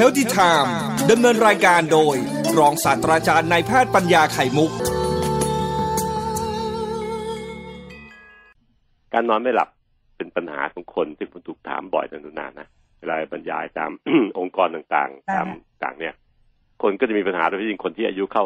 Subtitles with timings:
[0.00, 0.70] Healthy Time
[1.10, 2.16] ดำเนินรายการโดย
[2.58, 4.70] รองศาสตราจารย์นายแพทย์ปัญญาไข่มุก
[9.12, 9.68] การนอนไม่หลับ
[10.16, 12.68] เป็นปัญหาของคนที่ผมถูกถามบ่อยนานๆนะ
[13.00, 13.90] เวลาบรรยายตาม
[14.38, 15.46] องค์กรต่างๆ ตาม
[15.82, 16.14] ต่างเนี่ย
[16.82, 18.44] คนก็จะมีปัญหาโดยเฉพาะยิ่งคนที่อายุเข้า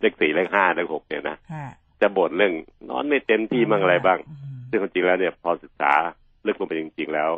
[0.00, 1.66] เลขสี่เลขห้าเลขหกเนี่ยนะค่ะ
[2.00, 2.54] จะบ่นเรื่อง
[2.90, 5.92] นอนไม่เต็มที่บ้างอะไรบ้างอืมซึ่งความจริงแล้วเนี่ย พอศึกษา
[6.46, 7.30] ลึกลงไปจริง ๆ แล้ว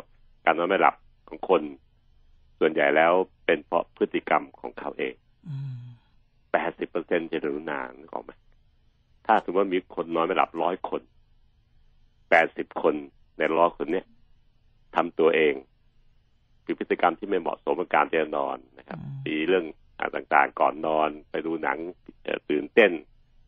[0.45, 0.95] การนอนไม่หลับ
[1.29, 1.61] ของคน
[2.59, 3.13] ส่วนใหญ่แล้ว
[3.49, 5.15] เป็นเพราะพฤติกรรมของเขาเอง
[5.47, 5.79] อืม
[6.51, 8.31] แปดสิบเปอร์เซ็นจะรู้นานนึกออกไหม
[9.25, 11.01] ถ้าสมมติว่ามีคนนอนไม่หลับร้อยคน
[12.29, 12.95] แปดสิบคน
[13.37, 14.05] ในร้อยคนเนี้ย
[14.95, 15.53] ทำตัวเอง
[16.63, 19.65] คือพฤติกรรมที่ไม่เหมาะสมกับการจะนอนนะครับมีเรื่อง
[19.97, 21.77] อ่าต่างๆก่อนนอนไปดูหนัง
[22.23, 22.91] เอ่อตื่นเต้น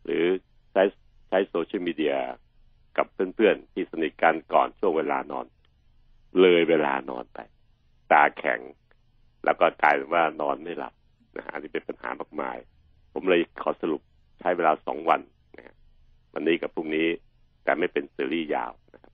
[0.05, 0.23] หรือ
[0.71, 0.83] ใช้
[1.29, 2.15] ใช้โซเชียลมีเดีย
[2.97, 5.45] กับเพื่อนๆ ที่สนิทกันก่อนช่วงเวลานอน
[6.41, 7.39] เลยเวลานอนไป
[8.11, 8.59] ตาแข็ง
[9.45, 10.93] แล้วก็กลายเป็นว่านอนไม่หลับ
[11.37, 12.57] นะฮะอันนี้เป็นปัญหามากมาย
[13.13, 14.01] ผมเลยขอสรุป
[14.39, 15.21] ใช้เวลาสองวัน
[15.57, 15.75] นะฮะ
[16.33, 17.07] วันนี้กับพรุ่งนี้
[17.63, 19.13] แต่ไม่เป็นซีรีส์ยาวนะครับ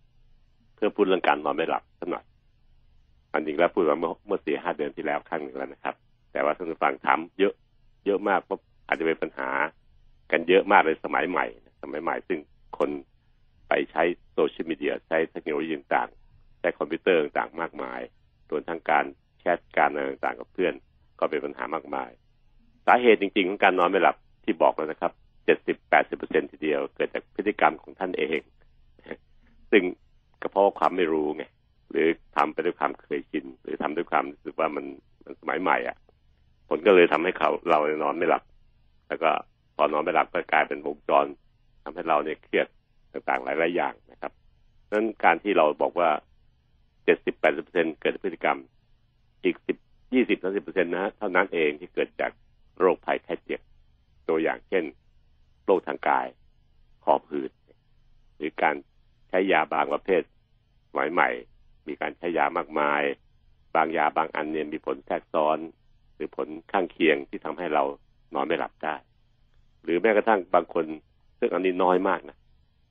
[0.75, 2.25] เพื่อพูดเรื่องการนอนไม่หลับสักหน่อย
[3.31, 5.95] อันจริงแล้วพูดมาเมื่อเมื่อสี่ห้าเดือนที่แล้วครั้งหนึ่งแล้วนะครับ
[6.31, 7.53] แต่ว่าท่านผู้ฟังถามเยอะ
[8.05, 9.49] เยอะมากเพราะอาจจะเป็นปัญหา
[10.31, 11.45] กันเยอะมากในสมัยใหม่
[11.81, 12.39] สมัยใหม่ ซึ่ง
[12.77, 12.89] คน
[13.67, 18.01] ไปใช้โซเชียลมีเดียใช้เทคโนโลยีต่างๆใช้คอมพิวเตอร์ต่างๆมากมาย
[18.49, 19.05] รวมทั้งการ
[19.55, 20.73] ทการอะไรต่างๆกับเพื่อน
[21.19, 22.09] ก็เป็นปัญหามากมาย
[22.85, 25.11] สาเหตุจริงๆของการนอนไม่หลับที่บอกแล้วนะครับ
[25.45, 28.39] เจ็ดสิบแปดสิบเปอร์เซ็นต์ทีเดียวเกิดจากพฤติกรรมของท่านเอง
[29.71, 29.83] ซึ่ง
[30.41, 31.43] ก็เพราะความไม่รู้ไง
[31.91, 34.85] หรือทำไปด้วยความเคยชินหรือทำด้วยความรู้สึกว่ามัน
[35.23, 35.97] มันสมัยใหม่อะ
[36.69, 38.43] ผลก็เลยทำให้เขาเรานอนไม่หลับ
[39.07, 39.29] แล้วก็
[39.75, 41.25] พอนอนไม่หลับก็กลายเป็นวงจร
[41.83, 42.67] ทำให้เราเนี่ยเครียด
[43.11, 44.31] ต่างๆหลายๆอย่างนะครับ
[44.91, 46.09] นั้นการที่เราบอกว่า
[47.03, 48.57] เจ็ดสิบแปดสิบเปอร์เซ็นเกิดจากพฤติกรรม
[49.43, 49.77] อีกสิบ
[50.13, 52.31] ยี่สิบสามสิบเปอร์เซ็นต์นะฮะเท่านั้นเองที่เกิดจาก
[52.79, 53.61] โรคภัยแค่เจ็บ
[54.29, 54.83] ตัวอย่างเช่น
[55.65, 56.27] โรคทางกาย
[57.05, 57.51] หอบหืด
[58.37, 58.75] หรือการ
[59.29, 60.21] ใช้ยาบางประเภท
[60.89, 61.29] สมัยใหม่
[61.87, 63.03] มีการใช้ยามากมาย
[63.75, 65.57] บางยาบางอันเนี่ยมีผลแทรกซ้อน
[66.15, 67.83] หรือผลข้างเคียงที่ทำให้เรา
[68.33, 68.95] นอนไม่หลับได้
[69.83, 70.85] หรือแม้กระทั่งบางคน
[71.39, 72.37] ซึ่งอันนี้น้อยมากนะ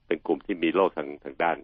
[0.07, 1.57] เป็นกลุ่มที่มีโรคทางทางด้าน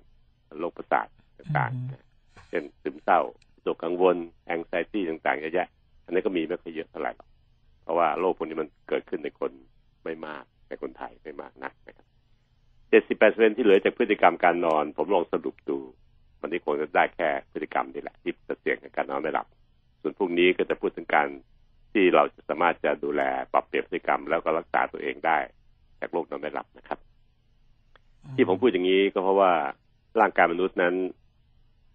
[0.61, 1.07] โรคประสาท
[1.39, 2.05] ต่างๆนะ
[2.49, 5.69] เช่นซึมเศร้าวิ ตกกังวลแองไซตี้ต่างๆเยอะแยะ
[6.05, 7.29] อันนี้ก็มีไม่ค่อยเยอะเท่าไหร่หรอก
[7.83, 9.53] เพราะว่าโรคพวกนี้มันเกิดขึ้นในคน
[10.05, 12.07] ไม่มากในคนไทยไม่มากนักนะครับ
[12.91, 15.79] เจ็ดสิบแปดเปอร์เซ็นที่เหลือจากพฤติกรรมการนอน ผมลองสรุปดู
[16.41, 19.47] วันนี้คงจะได้แค่พฤติกรรมนี่แหละที่จะเสี่ยงในการนอนไม่หลับ
[20.01, 21.29] ส่วนพรุ่งนี้ก็จะพูดถึงการ
[21.93, 23.23] ที่เราจะสามารถจะดูแล
[23.53, 25.39] ปรับเปลี่ยนพฤติกรรมแล้วก็รักษาตัวเองได้
[26.01, 26.99] จากโรคนอนไม่หลับนะครับ
[28.37, 29.53] ที่ผมพูดอย่างนี้ก็เพราะว่า
[30.21, 30.95] ร่างกายมนุษย์นั้น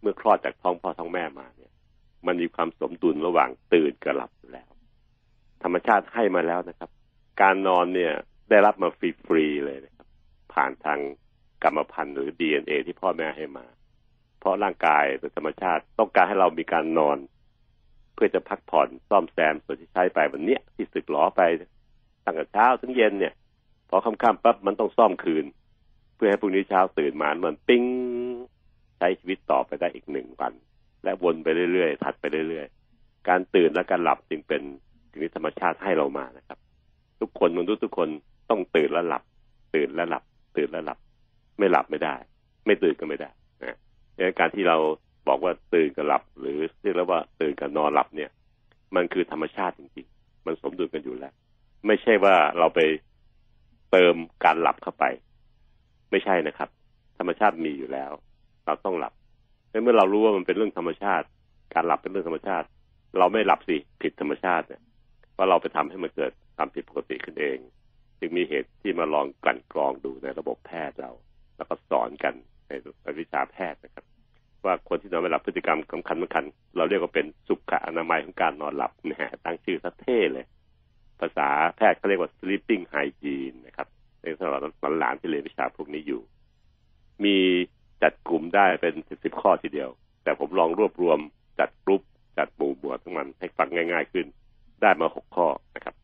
[0.01, 1.47] เมื่อคลอดจากท้องพ่อท้องแม่มา
[2.27, 4.69] มันมีความสมดุลระหว่างตื่นกับหลับอยู่แล้ว
[5.63, 6.89] ธรรมชาติให้มาแล้วนะครับ
[7.41, 8.13] การนอนเนี่ย
[8.49, 10.07] ได้รับมาฟรีๆเลยนะครับ
[10.53, 10.99] ผ่านทาง
[11.63, 13.65] กรรมพันธุ์หรือ DNA ที่พ่อแม่ให้มา
[14.39, 17.17] เพราะร่างกายโดยธรรมชาติต้องการให้เรามีการนอน
[18.13, 21.41] เพื่อจะพักผ่อนซ่อมแซมส่วนที่ใช้ไปวันเนี้ยที่สึกหลอไป
[22.25, 23.33] ตั้งแต่เช้าถึงเย็นเนี่ย
[23.89, 25.45] พอค่ำๆปั๊บมันต้องซ่อมคืน
[26.15, 27.83] เพื่อให้พรุ่งนี้เช้าตื่นมามันปิ้ง
[28.97, 30.53] ใช้ชีวิตต่อไปได้อีกหนึ่งวัน
[31.07, 34.61] และวนไปเรื่อยๆถัดไปเรื่อยๆ การตื่นและการหลับจึงเป็น
[35.09, 36.59] สิ่งที่ธรรมชาติให้เรามานะครับ
[37.19, 38.09] ทุกคนมนุษย์ทุกคน
[38.49, 39.23] ต้องตื่นและหลับ
[39.75, 40.23] ตื่นและหลับ
[40.57, 40.97] ตื่นและหลับ
[41.59, 42.15] ไม่หลับไม่ได้
[42.65, 43.29] ไม่ตื่นก็ไม่ได้
[43.63, 43.77] นะ
[44.15, 44.77] ดังนั้นการที่เรา
[45.27, 48.29] บอกว่าตื่นกับหลับ หรือเรียกแล้วว่าตื่นกับนอนหลับเนี่ย
[48.95, 51.33] มันคือธรรมชาติจริงๆ มันสมดุลกันอยู่แล้ว
[51.87, 52.79] ไม่ใช่ว่าเราไป
[53.91, 55.05] เติมการหลับเข้าไป
[56.11, 56.69] ไม่ใช่นะครับ
[57.17, 58.11] ธรรมชาติมีอยู่แล้ว
[58.65, 59.13] เราต้องหลับ
[59.69, 61.25] เมื่อเรารู้ว่ามันเป็นเรื่องธรรมชาติ
[61.73, 62.67] การหลับเป็นเรื่องธรรมชาติ
[63.17, 64.81] เราไม่หลับสิผิดธรรมชาติเนี่ย
[65.37, 67.57] ว่าเราไปทำให้มันเกิดความผิดปกติขึ้นเอง
[68.19, 71.11] จึงมีเหตุที่มาลองกลั่นกรองดูในระบบแพทย์เรา
[71.57, 72.33] แล้วก็สอนกัน
[72.67, 72.71] ใน
[73.19, 74.05] วิชาแพทย์นะครับ
[74.65, 76.45] ว่าคนที่นอนไม่หลับพฤติกรรมสำคัญสำคัญ
[76.77, 80.45] เราเรียกว่าเป็นสุขอนามัยของการนอนหลับนะฮะตั้งชื่อซะเท่เลย
[81.19, 81.47] ภาษา
[81.77, 83.87] แพทย์เขาเรียกว่า sleeping hygiene นะครับ
[84.21, 84.61] ในสำหรับ
[84.99, 86.21] หลานที่เรียนวิชาพวกนี้อยู่
[87.25, 87.37] มี
[88.03, 89.89] จัดกลุ่มได้เป็นสิบข้อทีเดียว
[90.23, 91.19] แต่ผมลองรวบรวม
[91.59, 92.01] จัดกลุ่ม
[92.37, 94.25] จัดหมู่หมวดทั้งมันให้ฟังง่าย ๆ ขึ้น
[94.81, 95.95] ได้มาหกข้อนะครับ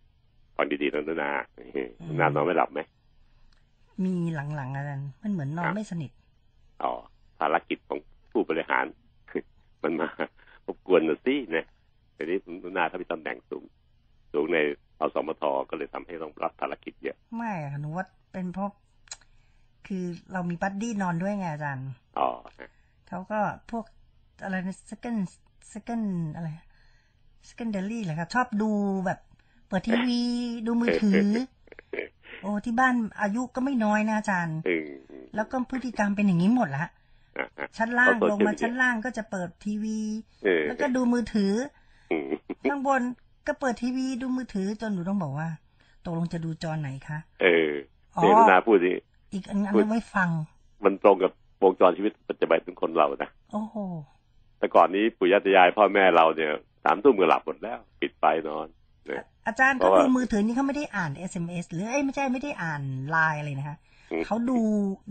[0.56, 1.32] ฟังดีๆนะนา
[2.20, 2.80] นานอนไม่หลับไหม
[4.06, 6.12] มีหลังๆอาจารย์มันเหมือนนอนไม่สนิท
[6.84, 6.94] อ๋อ
[7.40, 8.00] ภารกิจของ
[8.32, 8.86] ผู้บริหาร
[9.84, 10.08] มันมา
[10.66, 11.66] รบกวนนะสินะ
[12.16, 12.38] ทีนี้
[12.78, 13.64] นาถ้ามีตำแหน่งสูง
[14.34, 14.58] สูงใน
[15.00, 18.70] อสมทก็เลยทำให้ต้องรับภารกิจเยอะ ไม่อะหนูว่าเป็นเพราะ
[19.88, 20.04] คือ
[20.34, 21.90] เรามี buddy นอนด้วยไงอาจารย์
[22.20, 22.30] อ๋อ
[23.08, 23.40] เขาก็
[23.72, 23.86] พวก
[24.44, 25.20] อะไรนะ second
[25.74, 26.48] second อะไร
[27.50, 28.72] secondary เหรอครับ ชอบดู
[29.06, 29.20] แบบ
[29.68, 30.22] เปิดทีวี
[30.68, 31.30] ดูมือถือ
[32.42, 34.88] โอ้ที่บ้านอายุก็ไม่น้อยนะอาจารย์อืม
[35.36, 36.86] แล้วก็พฤติกรรมเป็นอย่างนี้หมดละ
[37.38, 40.00] อะอะชั้นล่างเอาลงมา social ชั้นล่างก็จะเปิดทีวี
[40.44, 41.54] เออแล้วก็ดูมือถือ
[42.12, 42.32] อืม
[42.70, 43.02] ข้างบน
[43.48, 45.50] ก็เปิดทีวีดูมือถือจนหนูต้องบอกว่า
[46.06, 47.72] ตกลงจะดูจอไหนคะ เออ
[48.16, 48.98] อ๋อเจตนาพูดนี่
[49.34, 50.30] อีกอันอันพูดนั้นไว้ฟัง
[50.84, 51.32] มันตรงกับ
[51.64, 53.76] วงจรชีวิตปัจจุบันของคนเรานะโอ้โห
[54.60, 56.52] แต่ก่อนนี้ปู่ย่าตายายพ่อแม่เราเนี่ย
[56.84, 58.68] สามทุ่มก็หลับหมดแล้ว ปิดไฟนอน
[59.08, 63.78] เนี่ยอาจารย์เพก็ราะว่าดูมือถือนี่เขาไม่ได้อ่าน SMS หรือเอ้ยไม่ใช่ไม่ได้อ่านไลน์อะไรนะคะ
[64.12, 64.60] อืมเขาดู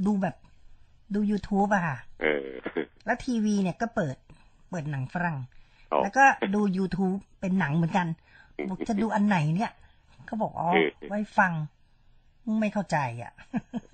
[0.06, 0.36] ดูแบบ
[1.14, 2.46] ดู YouTube อะค่ะเออ
[3.06, 4.16] แล้วทีวีเนี่ยก็เปิด
[4.70, 5.38] เปิดหนังฝรั่ง
[5.92, 6.24] อ๋อแล้วก็
[6.54, 8.06] ดู YouTube เป็นหนังเหมือนกัน
[8.70, 9.72] บอกจะดูอันไหนเนี่ย
[10.26, 11.52] เขาบอกอ๋อเออไว้ฟัง
[12.60, 13.32] ไม่เข้าใจอะ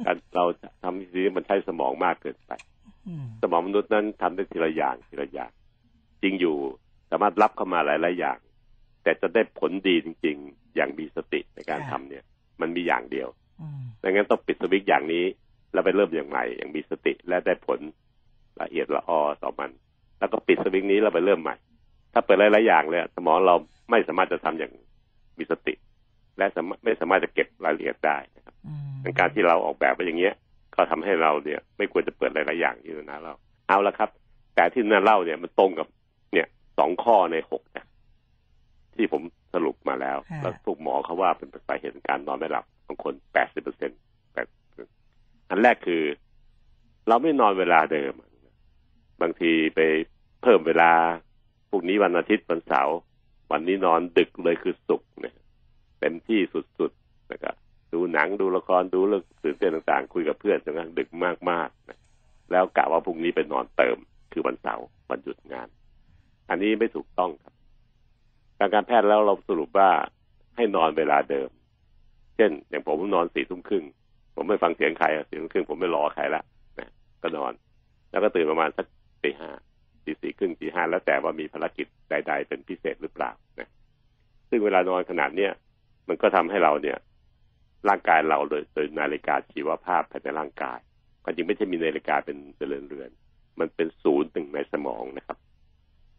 [0.07, 0.45] การเรา
[0.83, 2.53] ทำสิ่งนี้มันใช้สมองมากเกินไป
[3.09, 5.51] อืมสมองมนุษย์นั้นทำได้ทีละอย่างทีละอย่าง
[6.23, 6.57] จริงอยู่
[7.11, 8.39] สามารถรับเข้ามาหลายๆอย่าง
[9.03, 12.25] แต่จะได้ผลดีจริง ๆ อย่างมีสติในการทำเนี่ย
[12.61, 13.29] มันมีอย่างเดียว
[13.61, 15.25] อืมดังนั้นต้องปิดสวิตช์อย่างนี้
[15.73, 17.81] แล้วไปเริ่มอย่างใหม่อย่างมีสติและได้ผล
[18.61, 19.71] ละเอียดละออต่อมัน
[20.19, 21.57] แล้วก็ปิดสวิตช์นี้แล้วไปเริ่มใหม่
[22.13, 23.57] ถ้าเปิดหลายๆอย่างเลยสมองเรา
[23.91, 24.73] ไม่สามารถจะทำอย่าง
[25.39, 25.75] มีสติ
[26.39, 30.35] และสามารถไม่สามารถจะเก็บรายละเอียดได้นะครับอืมในการที่เราออกแบบไปอย่างเงี้ย
[30.75, 33.35] ก็ทำให้เราเนี่ย ไม่ควรจะเปิดหลายๆอย่างที่นาเล่า
[33.69, 34.11] เอาละครับ
[34.55, 35.89] แต่ที่นาเล่าเนี่ยมันตรงกับ
[36.33, 36.47] เนี่ย
[36.79, 37.85] สองข้อในหกนะ
[38.95, 39.23] ที่ผม
[39.55, 43.99] สรุปมาแล้ว แล้วพวกหมอเขาว่าเป็นสาเหตุของการนอนไม่หลับบางคนแปดสิบเปอร์เซ็นต์
[44.33, 44.47] แปด
[45.49, 46.03] อันแรกคือ
[47.09, 48.13] เราไม่นอนเวลาเดิม
[49.21, 49.81] บางทีไป
[50.43, 50.91] เพิ่มเวลา
[51.71, 52.97] พรุ่งนี้วันอาทิตย์วันเสาร์
[53.51, 55.37] วันนี้นอนดึกเลยคือศุกร์เนี่ย
[56.01, 56.41] เต็มที่
[56.79, 57.55] สุดๆนะครับ
[57.93, 61.09] ดูหนังดูละครดูเรื่องตื่นเต้นต่างๆ คุยกับเพื่อนจนกระทั่งดึก
[61.51, 61.99] มากๆนะ
[62.53, 63.97] แล้วกะว่าพรุ่งนี้ไปนอนเติม
[64.33, 65.69] คือวันเสาร์วันหยุดงาน
[66.51, 67.55] อันนี้ไม่ถูกต้องครับ
[68.59, 69.91] ทางการแพทย์แล้วเราสรุปว่า
[70.57, 71.51] ให้นอนเวลาเดิม
[72.37, 73.85] เช่น อย่างผมนอนสี่ทุ่มครึ่ง
[74.35, 76.43] ผมไม่ฟังเสียงใครสี่ทุ่มครึ่งผมไม่รอใครละ
[76.79, 76.89] นะ
[77.23, 77.53] ก็นอน
[78.11, 78.87] แล้วก็ตื่นประมาณสัก
[79.23, 79.51] ตีห้า
[80.05, 83.69] ตีสี่ครึ่งตีห้าแล้วแต่ว่ามีภารกิจใด ๆ เป็นพิเศษหรือเปล่านะ
[84.49, 85.53] ซึ่งเวลานอนขนาดเนี้ย
[86.09, 86.99] มันก็ทำให้เราเนี่ย
[87.89, 90.79] ร่างกายเราโดยโดยนาฬิกาชีวภาพภายในร่างกาย
[91.23, 92.37] ความจริงไม่ใช่มีนาฬิกาเป็น
[92.69, 93.11] เรือนเรือน
[93.61, 95.39] มันเป็นศูนย์หนึ่งในสมองนะครับ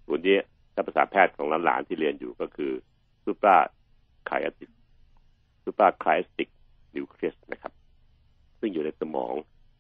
[0.06, 0.38] ศูนย์นี้
[0.74, 2.72] ถ้าภาษาแพทย์ของหลานๆที่เรียนอยู่ก็คือ
[3.24, 3.58] ซูปรา
[4.26, 4.72] ไคอาติก
[5.64, 6.50] ซูปราไคสติก
[6.96, 7.74] นิวเคลียสนะครับ
[8.60, 9.34] ซึ่งอยู่ในสมอง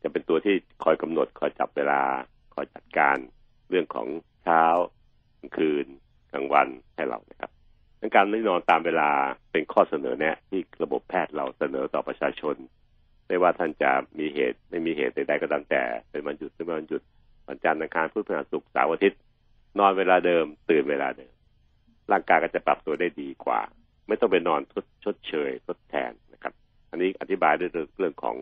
[0.03, 2.01] จะเป็นตัวที่คอยกำหนด คอยจับเวลา
[2.53, 3.17] คอยจัดการ
[3.69, 4.07] เรื่องของ
[4.43, 4.63] เช้า
[5.39, 5.85] กลางคืน
[6.31, 7.51] กลางวันให้เรานะครับ
[8.01, 9.09] ดังการไม่นอนตามเวลา
[9.51, 12.55] เป็นข้อเสนอแนะที่ระบบแพทย์เราเสนอต่อประชาชน
[13.27, 17.01] ไม่ว่าท่านจะมีเหตุไม่มีเหตุใดๆก็ตามแต่ เป็นวันหยุดหรือไม่วันหยุด
[17.47, 19.19] วันจันทร์อังคารพุธพฤหัสศุกร์เสาร์อาทิตย์
[19.79, 21.33] นอนเวลาเดิม ตื่นเวลาเดิม
[22.11, 23.61] ร่างกายก็จะปรับตัวได้ดีกว่า
[24.07, 26.53] ไม่ต้องไปนอนทดชดเชยทดแทนนะครับ
[26.91, 28.35] อันนี้อธิบายด้วยเรื่องของ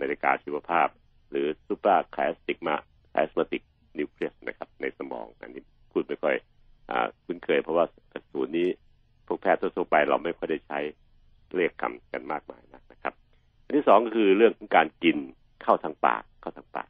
[0.00, 0.88] นาฬิกาชีวภาพ
[1.30, 2.76] หรือซูเปอร์แคลสติกมา
[3.10, 3.62] แคลสมาติก
[3.98, 5.62] นิวเคลียสนะครับ ในสมองอันนี้
[5.92, 6.36] พูดไม่ค่อย
[6.90, 6.92] อ
[7.24, 7.86] คุ้นเคยเพราะว่า
[8.32, 8.68] ศูนย์นี้
[9.28, 10.78] พวกแพทย์ทั่วๆไปเราไม่ค่อยได้ใช้
[11.56, 13.14] เรียกคำกันมากมายนักนะครับ
[13.64, 15.16] อันที่สองก็คือเรื่องของการกิน
[15.62, 16.88] เข้าทางปากเข้าทางปาก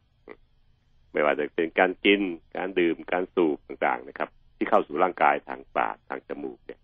[1.12, 2.20] ไม่ว่าจะเป็นการกิน
[2.56, 6.80] การดื่มการสูบต่างๆนะครับ ที่เข้าสู่ร่างกายทางปากทางจมูกเนี่ย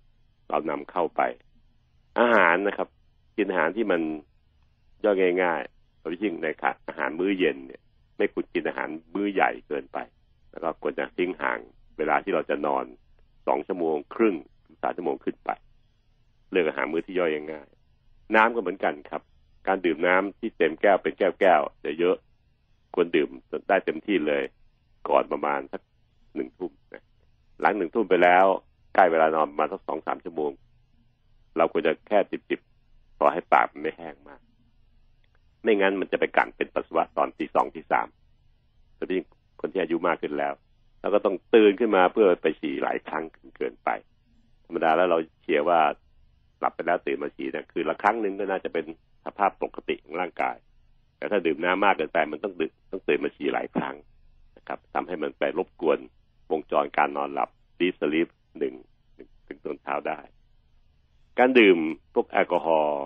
[0.50, 1.22] เรานำเข้าไป
[2.18, 2.88] อาหารนะครับ
[3.36, 4.00] กินอาหารที่มัน
[5.04, 7.82] ย่อยง่ายๆโดยยิ่งในค่ะอาหารมื้อเย็นเนี่ย
[8.16, 9.98] ไม่ควรกินอาหารมื้อใหญ่เกินไป
[10.50, 11.58] แล้วก็ควรจะทิ้งห่าง
[11.98, 12.84] เวลาที่เราจะนอน
[13.46, 14.36] สองชั่วโมงครึ่ง
[14.74, 15.50] งสามชั่วโมงขึ้นไป
[16.50, 17.68] เลือกอาหารมื้อที่ย่อยง่าย
[18.34, 19.22] น้ำก็เหมือนกันครับ
[19.66, 22.16] การดื่มน้ำที่เต็มแก้วเป็นแก้วแก้วจะเยอะ
[22.94, 23.28] ควรดื่ม
[23.68, 24.42] ได้เต็มที่เลย
[25.08, 25.82] ก่อนประมาณสัก
[26.34, 27.04] หนึ่งทุ่มนะ
[27.60, 28.46] หลังหนึ่งทุ่มไปแล้ว
[28.94, 30.52] ใกล้เวลานอนประมาณสักสองสามชั่วโมง
[31.56, 34.40] เราควรจะแค่จิบๆพอให้ปากมันไม่แห้งมาก
[35.62, 38.06] ไม่งั้นมันจะไปกันเป็นปัสสาวะตอนที่สองที่สาม
[38.96, 39.20] แต่ที่
[39.60, 40.54] คนที่อายุมากขึ้นแล้ว
[41.00, 43.24] แล้วก็ต้องตื่นขึ้นมาเพื่อไปฉี่หลายครั้ง
[43.58, 43.88] เกินไป
[44.64, 45.80] ธรรมดาแล้วเราเชียร์ว่า
[46.60, 48.84] หลับไปแล้วตื่นมาฉี่นะคือละครั้งหนึ่งก็น่าจะเป็น
[49.24, 50.56] สภาพปกติของร่างกาย
[51.16, 53.96] แต่ถ้าดื่มน้ำมากเกินไปมันต้องดึกต้องตื่นมาฉี่หลายครั้ง
[54.56, 55.98] นะครับทำให้มันไปรบกวน
[56.50, 58.28] วงจรการนอนหลับดีสลีป
[58.58, 58.74] หนึ่ง
[59.46, 60.18] ถึงตอนเช้าได้
[61.38, 61.78] การดื่ม
[62.14, 63.04] พวกแอลกอฮอล์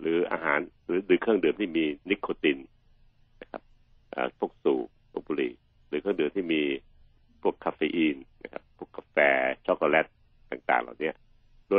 [0.00, 2.58] หรืออาหารหรือดื่มเครื่องดื่มที่มีนิโคติน
[3.40, 3.62] นะครับ
[4.38, 4.74] พวกสู
[5.20, 5.52] บบุหรี่
[5.88, 6.62] หรือเครื่องดื่มที่มี
[7.42, 8.16] พวกคาเฟอีน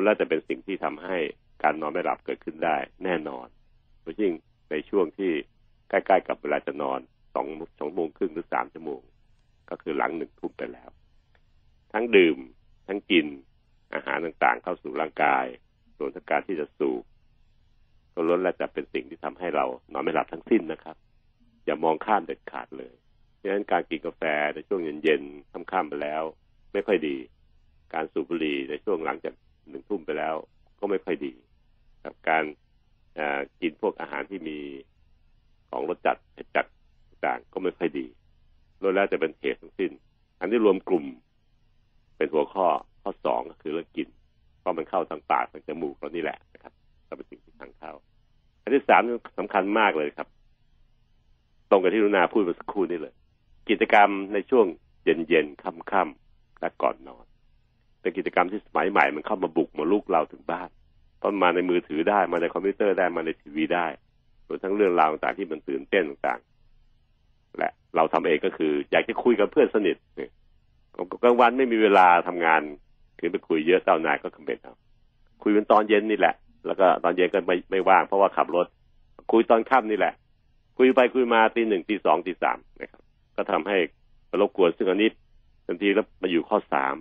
[0.04, 1.18] แล้วจะเป็นสิ่งที่ทำให้
[1.64, 3.48] การนอนไม่หลับเกิดขึ้นได้แน่นอน
[4.02, 4.34] โดยยิ่ง
[4.72, 5.32] ในช่วงที่
[5.90, 7.00] ใกล้ๆกับเวลาจะนอน
[7.34, 7.48] สอง
[7.80, 9.02] สองโมงครึ่งหรือสามชั่วโมง
[9.70, 10.90] ก็คือหลังหนึ่งทุ่มไปแล้ว
[11.94, 12.38] ทั้งดื่ม
[12.88, 13.28] ทั้งกิน
[13.94, 15.46] อาหารต่างๆ เข้าสู่ร่างกาย
[15.98, 17.04] ส่วนทางการที่จะสูบ
[18.14, 20.98] ก็ล้วนแล้วจะเป็นสิ่งที่ทำให้เรานอนไม่หลับทั้งสิ้นนะครับ
[21.66, 22.94] อย่ามองข้ามเด็ดขาดเลย
[23.42, 24.24] ดังนั้นการกินกาแฟ
[24.56, 26.24] ในช่วงเย็นๆค่ำๆไปแล้ว
[26.74, 27.18] ไม่ค่อยดี
[27.94, 29.34] การสูบบุหรี่ในช่วงหลังจาก
[29.88, 30.36] ทุ่มไปแล้ว
[30.80, 31.34] ก็ไม่ค่อยดี
[32.04, 32.44] กับการ
[33.62, 34.58] กินพวกอาหารที่มี
[35.70, 36.66] ของรสจัดเผ็ดจัด
[37.26, 38.06] ต่างก็ไม่ค่อยดี
[38.82, 39.92] ล้วนแล้วจะเป็นเหตุทั้งสิ้น
[40.40, 41.06] อันนี้รวมกลุ่ม
[42.18, 42.68] เป็นหัวข้อ
[43.02, 44.08] ข้อสองก็คือเรื่องกิน
[44.60, 46.74] เพราะมันเข้าทางปากทางจมูกเรานี่แหละนะครับ
[47.08, 47.92] ก็เป็นสิ่งที่ทางเข้า
[48.64, 49.02] อันที่สาม
[49.40, 50.28] สำคัญมากเลยครับ
[51.70, 53.14] ตรงกับที่รุนาพูดเมื่อสักครู่นี้เลย
[53.70, 54.66] กิจกรรมในช่วง
[55.04, 57.26] เย็นเย็นค่ำๆและก่อนนอน
[58.04, 60.70] เป็นกิจกรรมที่สมัยใหม่มันเข้ามาบุกมาลุกเราถึงบ้าน
[61.24, 63.88] ต้นมาในมือถือได้มาในคอมพิวเตอร์ได้มาในทีวีได้
[64.48, 70.32] รวมทั้งเรื่องราวต่างๆที่มันตื่นเต้นต่างๆ และเราทำเองก็คือ อยากจะคุยกับเพื่อนสนิทเนี่ย
[71.24, 72.62] กลางวันไม่มีเวลาทำงาน
[73.20, 74.76] คือไปคุยเยอะเจ้านายก็คอมเมนต์เอา
[75.44, 78.68] คุยเป็นตอนเย็นนี่แหละ แล้วก็ตอนเย็นก็ไม่ไม่ว่างเพราะว่าขับรถ
[79.32, 80.14] คุยตอนค่ำนี่แหละ
[80.78, 83.02] คุยไปคุยมาตีหนึ่งตีสองตีสามนะครับ
[83.36, 83.78] ก็ทำให้
[84.42, 85.10] รบกวนซึ่งอันนี้
[85.66, 86.96] ทันทีแล้วมาอยู่ข้อสาม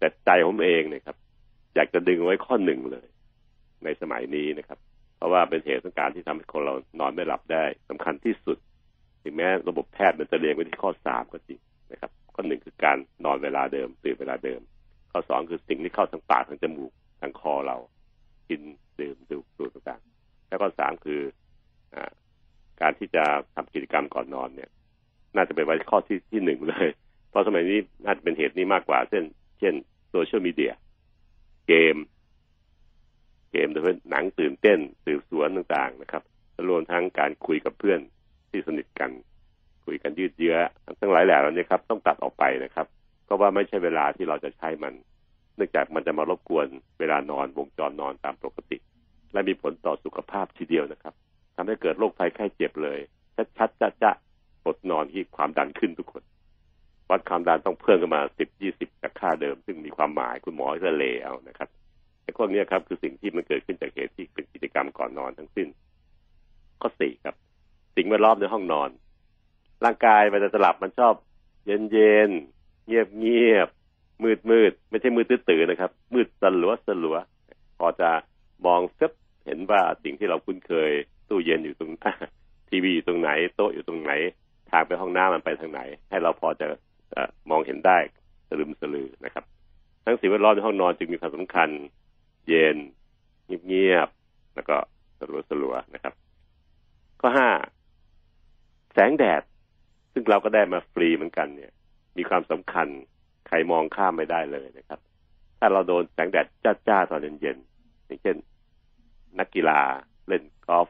[0.00, 1.16] แต่ใจผมเองเนี่ยครับ
[1.74, 3.06] อยากจะดึงไว้ข้อหนึ่งเลย
[3.84, 4.78] ในสมัยนี้นะครับ
[5.16, 8.58] เพราะว่าเป็นเหตุสังการที่ทำให้คนเรานอนไม่หลับได้สำคัญที่สุด
[9.22, 11.60] ถึงแม้ระบบแพทย์มันจะเรียงไว้ที่ข้อสามก็จริง
[11.92, 14.60] นะครับ ข้อหนึ่งคือการนอนเวลาเดิมตื่นเวลาเดิม
[15.10, 17.76] ข้อสองคือสิ่งที่เข้าทางปากทางจมูกทางคอเรา
[18.48, 18.60] กิน
[19.00, 21.20] ดื่มดูดสูดต่างๆ แล้วก็สามคือ
[21.94, 21.96] อ
[22.80, 24.70] การที่จะทำกิจกรรมก่อนนอนเนี่ย
[25.36, 26.88] น่าจะเป็นไว้ข้อที่ที่หนึ่งเลย
[27.30, 29.24] เพราะสมัยนี้น่าจะเป็นเหตุนี้มากกว่า เช่น
[29.60, 29.74] เช่น
[30.10, 30.72] โซเชียลมีเดีย
[31.68, 31.96] เกม
[33.52, 36.22] เกมโดยเฉพาะหนังตื่นเต้นสืบสวนต่างๆนะครับ
[36.68, 38.00] รวมทั้งการคุยกับเพื่อน
[38.50, 39.10] ที่สนิทกัน
[39.86, 40.56] คุยกันยืดเยื้อ
[41.00, 42.86] ทั้งหลายแหล่เหล่านี้ครับ ต้องตัดออกไปนะครับ
[43.24, 44.94] เพราะว่าไม่ใช่เวลาที่เราจะใช้มัน
[45.56, 46.66] เนื่องจากมันจะมารบกวน
[46.98, 48.78] เวลานอนวงจรนอนตามปกติ
[49.32, 51.14] และมีผลต่อสุขภาพทีเดียวนะครับ
[51.56, 52.98] ทำให้เกิดโรคภัยไข้เจ็บเลย
[53.58, 54.12] ชัดๆจะจะ
[54.64, 56.22] ปดนอนที่ความดันขึ้นทุกคน
[57.10, 61.68] วัดความดันต้องเพิ่มขึ้นมาสิบยี่สิบจากค่าเดิม ซึ่งมีความหมายคุณหมอจะเลเอานะครับ
[62.22, 65.68] ไอ้พวกนี้ครับคือสิ่งที่มันเกิดขึ้นจากเหตุที่เป็นกิจกรรมก่อนนอนทั้งสิ้น
[66.80, 67.34] ข้อสี่ครับ
[67.96, 68.90] สิ่งแวดล้อมในห้องนอน
[69.84, 71.14] ร่างกายมันจะหลับมันชอบ
[71.66, 72.30] เย็นเย็น
[72.86, 73.68] เงียบเงียบ
[74.22, 77.16] มืดมืดไม่ใช่มืดตื้อนะครับ มืดสลัวสลัว
[77.78, 78.10] พอจะ
[78.66, 79.12] มองเซบ
[79.46, 80.90] เห็นว่าสิ่งที่เราคุ้นเคย
[81.28, 81.92] ตู้เย็นอยู่ตรง
[82.68, 84.12] ทีวีอยู่ตรงไหน โต๊ะอยู่ตรงไหน
[84.70, 86.66] ทางไปห้องน้ำมันไปทางไหน ให้เราพอจะ
[87.50, 87.98] มองเห็นได้
[88.48, 89.44] สลืมสลือนะครับ
[90.04, 91.68] ทั้งสิ่งแวดล้อมในห้องนอนจึงมีความสำคัญ
[92.48, 92.76] เย็น
[93.66, 94.76] เงียบๆแล้วก็
[95.18, 96.14] สลัวสลัวนะครับ
[97.20, 97.48] ข้อห้า
[98.92, 99.42] แสงแดด
[100.12, 101.72] ซึ่งเราก็ได้มาฟรีเหมือนกันเนี่ย
[102.16, 102.86] มีความสำคัญ
[103.48, 105.00] ใครมองข้ามไม่ได้เลยนะครับ
[105.58, 106.46] ถ้าเราโดนแสงแดด
[106.88, 108.36] จ้าๆตอนเย็นๆอย่างเช่น
[109.38, 109.80] นักกีฬา
[110.28, 110.88] เล่นกอล์ฟ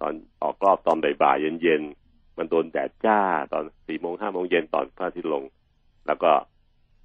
[0.00, 2.05] ตอนออกรอบตอนบ่ายๆเย็นๆ
[2.38, 3.20] มันโดนแดดจ้า
[3.52, 5.42] ตอนสี่โมงห้าโมงเย็นตอนพระอาทิตย์ลง
[6.06, 6.32] แล้วก็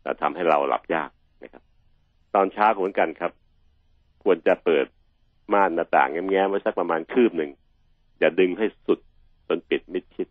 [0.05, 1.09] จะทำให้เราหลับยาก
[1.43, 1.63] นะครับ
[2.35, 3.31] ตอนเช้าเหมือนกันครับ
[4.23, 4.85] ควรจะเปิด
[5.53, 7.51] ม่านหน้าต่างแง้มไว้สักประมาณคืบหนึ่ง
[8.19, 8.99] อย่าดึงให้สุด
[9.47, 10.27] จนปิดมิดชิด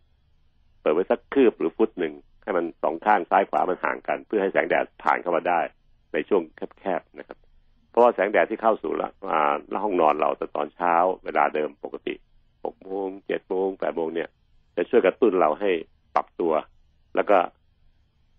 [0.81, 5.59] เปิดไว้สักคืบหรือฟุตหนึ่งให้มันสองข้างซ้ายขวามันห่างกัน เพื่อให้แสงแดดผ่านเข้ามาได้
[6.13, 6.41] ในช่วง
[6.79, 7.37] แคบๆนะครับ
[7.89, 9.39] เพราะว่าแสงแดดที่เข้าสู่ละมา
[9.83, 10.93] ห้องนอนเราแต่ตอนเช้า
[11.23, 12.13] เวลาเดิมปกติ
[12.63, 14.29] หกโมงเจ็ดโมงแปดโมงเนี่ย
[14.75, 15.71] จะช่วยกระตุ้นเราให้
[16.15, 16.53] ปรับตัว
[17.15, 17.37] แล้วก็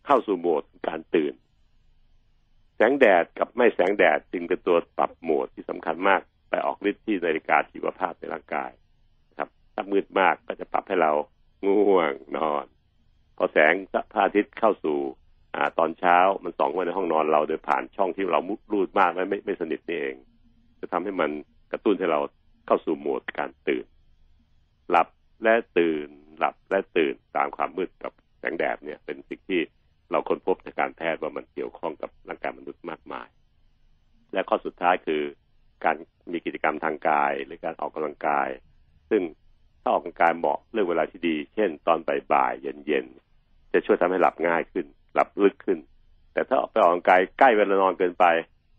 [0.07, 1.35] เข้าสู่โหมดการตื่น
[2.77, 8.71] แสงแดดกับไม่แสงแดดจึงเป็นตัวปรับโหมดที่สำคัญมากไปออกฤทธิ์ที่นาฬิกาชีวภาพในร่างกาย
[9.39, 11.13] ครับ ถ้ามืดมากก็จะปรับให้เรา
[11.67, 12.65] ง่วงนอน
[13.37, 13.75] พอแสง
[14.13, 14.99] พระอาทิตย์เข้าสู่
[15.55, 20.15] อ่าตอนเช้ามันส่องมาในห้องนอนเราโดยผ่านช่องที่เรามุดรูดมากไม่ไม่ไม่สนิทนี่เอง
[20.81, 21.31] จะทำให้มัน
[21.73, 22.21] กระตุ้นให้เรา
[22.67, 23.87] เข้าสู่โหมดการตื่น
[24.91, 25.09] หลับ
[25.43, 26.09] และตื่น
[26.39, 29.61] หลับและตื่นตามความมืดกับแสงแดดเนี่ย เป็นสิ่งที่
[30.11, 33.29] เราค้นพบในการแพทย์ว่ามันเกี่ยวข้องกับร่างกายมนุษย์มากมาย
[34.33, 35.23] และข้อสุดท้ายคือ
[35.85, 35.97] การ
[36.33, 38.49] มีกิจกรรมทางกาย หรือการออกกำลังกาย
[39.11, 39.23] ซึ่ง
[39.83, 41.99] ถ้าออกกำลังกายเหมาะเรื่องเวลาที่ดี เช่น ตอน
[42.33, 45.79] บ่ายๆเย็นๆจะช่วยทำให้หลับง่ายขึ้น หลับลึกขึ้น
[46.33, 48.25] แต่ถ้าออกไปออกกำลังกายใกล้เวลานอนเกินไป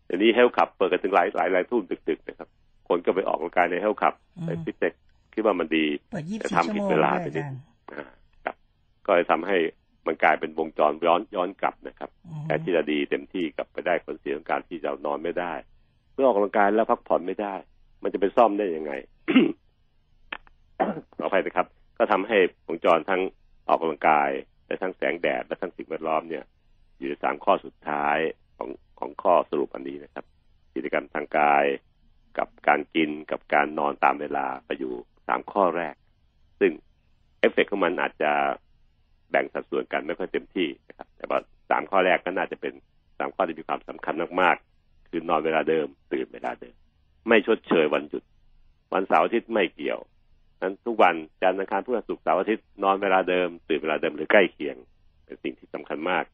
[0.06, 2.48] เดี๋ยวนี้เฮลขับเปิดกันถึงหลายหลายหลายทุ่มดึกๆนะครับ
[2.88, 4.14] คนก็ไปออกกำลังกายในเฮลขับ
[4.46, 4.94] ในฟิตเนส
[5.34, 7.60] คิดว่ามันดีเปิดยี่สิแต่บสี่ทำชั่วผิดโมงเวลาด้วยไปอานิดจารย์
[7.92, 8.04] อ่า
[8.44, 8.56] ครับ
[9.06, 9.56] ก็เลยทำให้
[10.06, 15.52] มันกลายเป็นวงจรย้อนย้อนกลับนะครับอืมแทนที่จะดีเต็มที่กลับไปได้ผลเสียของการที่เรานอนไม่ได้
[16.12, 17.54] เมื่อออกกำลังกายแล้วพักผ่อนไม่ได้
[18.02, 18.92] มันจะไปซ่อมได้ยังไง
[21.18, 21.66] ขออภัยนะครับ
[21.98, 23.22] ก็ทำให้วงจรทั้ง
[23.68, 24.30] ออกกำลังกาย
[24.66, 26.44] และทั้งแสงแดดและทั้งสิ่งแวดล้อมเนี่ย
[26.98, 28.18] อยู่ในสามข้อสุดท้าย
[28.56, 30.24] ของของของข้อสรุปอันนี้นะครับ
[30.74, 31.64] กิจกรรมทางกาย
[32.38, 34.94] กับการกินกับการนอนตามเวลาไปอยู่
[35.28, 35.94] สามข้อแรก
[36.60, 36.72] ซึ่ง
[37.40, 38.32] เอฟเฟกต์ของมันอาจจะ
[39.30, 41.38] แบ่งสัดส่วนกันไม่ค่อยเต็มที่นะครับ แต่ว่า
[41.70, 42.74] สามข้อแรกก็น่าจะเป็น
[43.18, 46.74] สามข้อที่มีความสำคัญมากๆ คือนอนเวลาเดิม ตื่นเวลาเดิม
[47.28, 48.22] ไม่ชดเชยวันหยุด
[48.92, 50.00] วันเสาร์อาทิตย์ไม่เกี่ยว
[50.60, 54.76] นั้นทุกวันจันทร์อังคารพฤหัสศุกร์เสาร์อาทิตย์นอนเวลาเดิม ตื่นเวลาเดิมหรือใกล้เคียง
[55.24, 56.24] เป็นสิ่งที่สำคัญมาก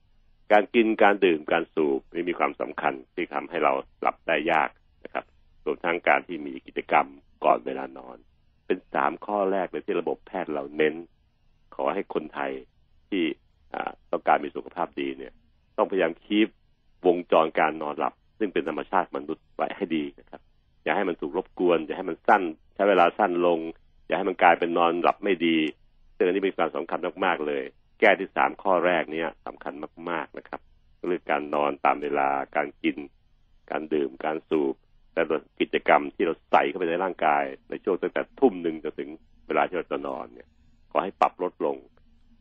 [0.52, 4.70] การกินการดื่มการสูบนี่มีความสำคัญที่ทำให้เราหลับได้ยาก
[5.04, 5.24] นะครับ
[5.64, 7.06] รวมทั้งการที่มีกิจกรรม
[7.44, 8.16] ก่อนเวลานอน
[8.70, 10.94] เป็นสามข้อแรกเลยที่ระบบแพทย์เราเน้น
[11.74, 12.50] ขอให้คนไทย
[13.08, 13.24] ที่
[14.12, 15.32] ต้องการมีสุขภาพดีเนี่ย
[15.76, 16.48] ต้องพยายามคีบ
[17.06, 20.40] วงจรการนอนหลับ ซึ่งเป็นธรรมชาติมนุษย์ไว้ให้ดีนะครับ
[20.82, 22.42] อย่าให้มันถูกรบกวน อย่าให้มันสั้น
[22.74, 23.58] ใช้เวลาสั้นลง
[24.06, 25.56] อย่าให้มันกลายเป็นนอนหลับไม่ดี
[26.16, 27.62] ซึ่งอันนี้มีความสำคัญมากๆเลย
[28.00, 29.74] แก้ที่สามข้อแรกเนี่ยสำคัญ
[30.10, 30.60] มาก ๆนะครับ
[31.06, 32.96] เรื่องการนอนตามเวลาการกิน
[33.70, 34.74] การดื่มการสูบ
[35.28, 39.10] แต่กิจกรรมที่เราใส่เข้าไปในร่างกาย ในช่วงตั้งแต่ทุ่มหนึ่งจนถึง
[39.46, 40.48] เวลาที่เราจะนอนเนี่ย
[40.90, 41.76] ขอให้ปรับลดลง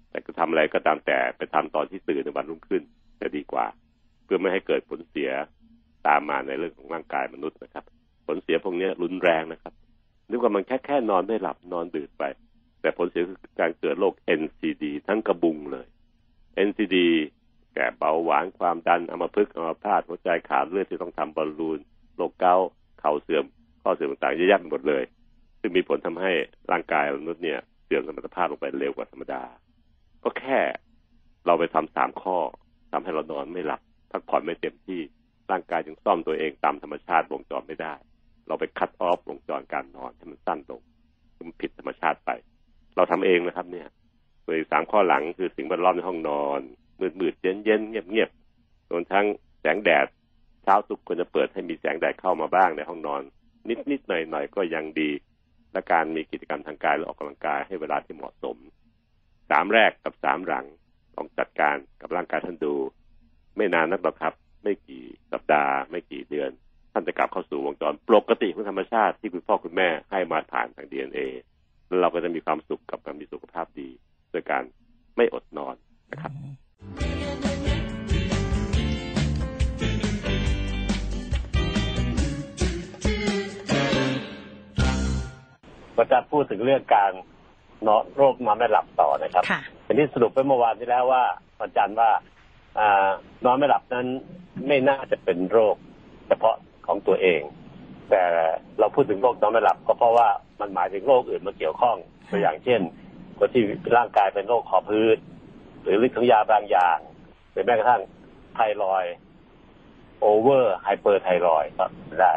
[0.09, 2.83] แต่ก็ทำอะไรก็ตามแต่ไปทำตอนที่ตื่นในวันรุ่งขึ้น
[3.21, 3.65] จะดีกว่า
[4.23, 5.29] เพื่อไม่ให้เกิดผลเสีย
[6.07, 7.85] ตามมาในเรื่องของร่างกายมนุษย์นะครับ
[8.27, 9.73] ผลเสียพวกนี้รุนแรงนะครับ
[10.29, 12.23] นึกว่ามันแค่แค่นอนไม่หลับนอนดื่นไป
[12.81, 15.87] แต่ผลเสียคือการเกิดโรค NCD ทั้งกระบุงเลย
[16.67, 16.97] NCD
[17.75, 21.79] แก่เบาหวานความดันอัมพฤกษ์อัมพาตหัวใจขาดเลือดที่ต้องทำบอลลูน
[22.19, 22.67] โรคเกาต์
[22.99, 23.45] เข่าเสื่อม
[23.83, 25.03] ข้อเสื่อมต่างๆเยอะแยะไปหมดเลย
[25.59, 26.31] ซึ่งมีผลทำให้
[26.71, 29.43] ร่างกายมนุษย์เนี่ยเสื่อมสมรรถภาพลงไปเร็วกว่าธรรมดา
[30.23, 30.59] ก็แค่
[31.45, 32.37] เราไปทำสามข้อ
[32.91, 35.01] ทำให้เรานอนไม่หลับพักผ่อนไม่เต็มที่
[35.51, 37.93] ร่างกายจึงซ่อมตัวเองตามธรรมชาติวงจรไม่ได้
[38.47, 40.81] เราไปคัดออฟวงจรการนอนให้มันสั้นลง
[41.47, 42.29] มันผิดธรรมชาติไป
[42.95, 43.87] เราทำเองนะครับ เนี่ย
[44.45, 46.61] โดยสามข้อหลังคือสิ่งแวดล้อมในห้องนอน
[46.99, 48.29] มืดมืดเย็นเย็นเงียบเงียบ
[48.91, 49.25] รวมทั้ง
[49.61, 50.05] แสงแดด
[50.63, 53.21] เช้าทุกคนจะเปิดให้มีแสงแดดเข้ามาบ้างในห้องนอน
[53.69, 55.11] นิดนิดหน่อยหน่อยก็ยังดี
[55.73, 58.57] และการมีกิจกรรมทางกายและออกกำลังกายให้เวลาที่เหมาะสม
[59.49, 60.65] สามแรกกับสามหลัง
[61.15, 62.73] ต้องจัดการกับร่างกายท่านดู
[63.55, 66.49] ไม่นานนักหรอกครับ ไม่กี่สัปดาห์ ไม่กี่เดือน
[66.93, 71.21] ท่านจะกลับเข้าสู่วงจรปกติของธรรมชาติที่คุณพ่อคุณแม่ให้มาผ่านทางดีเอ็นเอ
[71.87, 73.89] แล้วเราก็จะมีความสุขกับการมีสุขภาพดี
[74.33, 74.63] ด้วยการ
[75.15, 75.75] ไม่อดนอน
[76.11, 77.48] นะครับ
[85.99, 87.11] ก็จะพูดถึงเรื่องการ
[87.87, 91.23] นอนโรคนอนไม่หลับต่อนะครับค่ะอันนี้สรุปไปเมื่อวานที่แล้วว่า
[91.59, 92.09] อาจารย์ว่า
[92.79, 93.09] อา
[93.45, 94.07] นอนไม่หลับนั้น
[94.67, 95.75] ไม่น่าจะเป็นโรค
[96.27, 96.55] เฉพาะ
[96.87, 97.41] ของตัวเอง
[98.09, 98.23] แต่
[98.79, 100.27] เราพูดถึงโรคนอนไม่หลับก็เพราะว่า
[100.59, 101.95] มันหมายถึงโรคอื่นมาเกี่ยวข้อง
[102.29, 102.81] ตัวอย่างเช่น
[103.37, 103.63] คนที่
[103.97, 105.17] ร่างกายเป็นโรคคอพอก
[105.81, 106.97] หรือฤทธิ์ของยาบางอย่าง
[107.51, 108.01] หรือแม้กระทั่ง
[108.55, 109.05] ไทรอย
[110.19, 111.85] ด์ over hyperthyroid ก็
[112.21, 112.33] ได้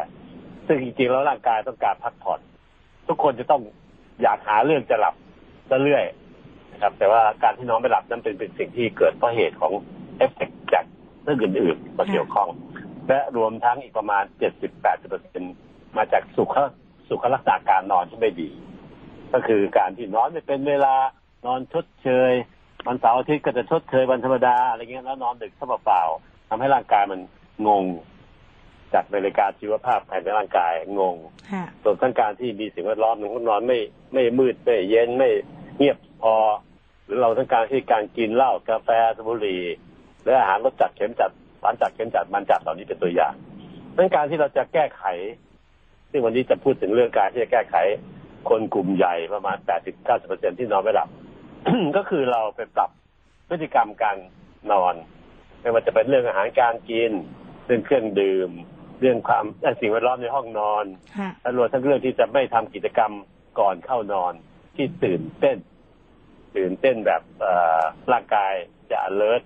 [0.67, 2.39] ซึ่งจริงๆแล้วร่างกายต้องการพักผ่อน
[3.07, 3.61] ทุกคนจะต้อง
[4.21, 5.15] อยากหาเรื่องจะหลับ
[5.83, 6.03] เรื่อย
[6.71, 9.71] นะครับ แต่ว่าการที่นอนไม่หลับนั้นเป็นเป็นสิ่งที่เกิดเพราะเหตุของ
[10.17, 10.85] เอฟเฟกต์จาก
[11.23, 12.49] เรื่องอื่นๆมาเกี่ยวข้อง
[13.07, 14.23] และรวมทั้งอีกประมาณ
[14.67, 15.43] 70-80เปอร์เซ็น
[15.97, 16.55] มาจากสุข
[17.09, 18.49] สุขลักษณะการนอนที่ไม่ดี
[19.33, 20.95] ก็คือการที่นอนไม่เป็นเวลา
[21.45, 22.31] นอนชดเชย
[22.87, 27.19] วันเสาร์อาทิตย์ก็จะชดเชยวันธรรมดาอะไรเงี้ยแล้วนอนดึกซะเปล่าๆทำให้ร่างกายมัน
[27.67, 27.85] งง
[28.93, 31.15] จากนาฬิกาชีวภาพภายในร่างกายงง
[31.51, 33.79] ค่ะรวมทั้งการที่มีสิ่งแวดล้อมในห้องนอนไม่
[34.13, 35.29] ไม่มืดไม่เย็นไม่
[35.77, 36.35] เงียบพอ
[37.05, 39.61] หรือเราต้องการที่การกินเหล้ากาแฟสบุหรี่
[40.25, 43.33] และอาหารรสจัดเค็มจัดหวานจัดเค็มจัดมันจัดเหล่านี้เป็นตัวอย่าง
[43.95, 45.03] ดังนั้นการที่เราจะแก้ไข
[46.11, 47.75] ซึ่งวันนี้จะพูดถึงเรื่องการที่จะแก้ไข
[48.49, 49.57] คนกลุ่มใหญ่ประมาณ
[50.07, 51.09] 80-90%ที่นอนไม่หลับ
[51.97, 52.89] ก็คือเราไปปรับ
[53.49, 54.17] พฤติกรรมการ
[54.71, 54.95] นอน
[55.61, 57.11] ไม่ว่าจะเป็นเรื่องอาหารการกิน
[57.65, 58.49] เรื่องเครื่องดื่ม
[58.99, 60.85] เรื่องความเรื่องสิ่งแวดล้อมในห้องนอน
[61.17, 63.11] ค่ะและรวมทั้งเรื่องที่จะไม่ทำกิจกรรม
[63.59, 64.33] ก่อนเข้านอน
[64.75, 65.57] ที่ตื่นเต้น
[66.55, 68.53] ตื่นเต้นแบบเอ่อร่างกาย
[68.91, 69.43] จะ alert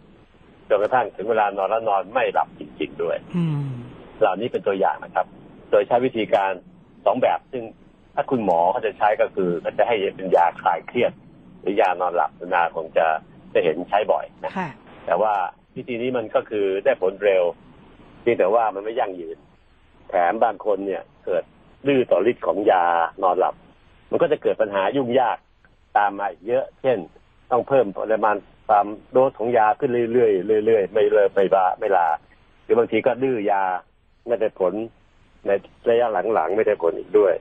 [0.69, 3.67] จนกระทั่งถึงเวลานอนแล้วนอนไม่หลับจริงๆด้วยอืม
[4.19, 5.25] เหล่านี้เป็นตัวอย่างนะครับ
[5.71, 6.51] โดยใช้วิธีการ
[7.05, 7.63] สองแบบ ซึ่ง
[8.15, 11.12] ถ้าคุณหมอเขาจะใช้ก็คือเขาจะให้เป็นยาคลายเครียด
[11.62, 13.05] หรือยานอนหลับนาคงจะ
[13.53, 14.69] จะเห็นใช้บ่อยนะค่ะ
[15.05, 15.33] แต่ว่า
[15.75, 17.43] วิธีนี้มันก็คือได้ผลเร็ว
[18.21, 19.38] เพียงแต่ว่ามันไม่ยั่งยืน
[20.10, 21.43] แถมบางคนเนี่ยเกิด
[21.88, 22.84] ดื้อต่อฤทธิ์ของยา
[23.23, 23.56] นอนหลับ
[24.12, 25.38] มันก็จะเกิดปัญหายุ่งยาก
[25.97, 26.97] ตามมาอีกเยอะ เช่น
[27.51, 28.36] ต้องเพิ่มปริมาณ
[28.67, 32.08] ความโดสของยาขึ้นเรื่อยๆเรื่อยๆไม่เลิกไม่บาไม่ลา
[32.63, 33.63] หรือบางทีก็ดื้อยา
[34.27, 34.73] ไม่ได้ผล
[35.45, 35.51] ใน
[35.89, 37.34] ระยะหลังๆไม่ได้ผลอีกด้วย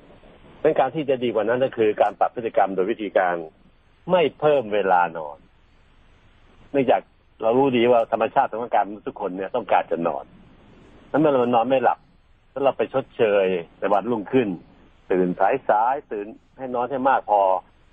[0.62, 3.34] ดังการที่จะดีกว่านั้นก็คือการปรับพฤติกรรมโดยวิธีการ
[4.10, 5.38] ไม่เพิ่มเวลานอน
[6.72, 7.02] เนื่องจาก
[7.42, 10.24] เรารู้ดีว่าธรรมชาติของร่างกายมนุษย์ทุกคนเนี่ยต้องการจะนอน
[11.16, 11.98] นั้นเมื่อเรานอนไม่หลับ
[12.50, 13.46] แล้วเราไปชดเชย
[13.78, 14.48] ในวันรุ่งขึ้น
[15.10, 16.26] ตื่นสายสายตื่น
[16.58, 17.40] ให้นอนให้มากพอ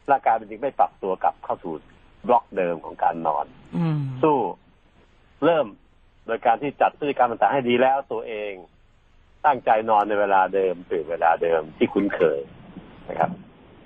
[0.09, 1.73] ร่างกายมันจึงไม่ปรับตัวกลับเข้าสู่
[2.27, 4.37] บล็อกเดิมของการนอนอืมสู้
[5.45, 5.67] เริ่ม
[6.25, 8.51] โดยการที่จัดพฤติกรรมต่างๆให้ดีแล้วตัวเอง
[9.45, 12.39] ตั้งใจนอนในเวลาเดิมตื่นเวลาเดิมที่คุ้นเคย
[13.09, 13.31] นะครับ